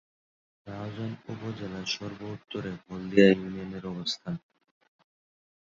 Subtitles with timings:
[0.67, 4.35] রাউজান উপজেলার সর্ব-উত্তরে হলদিয়া ইউনিয়নের অবস্থান।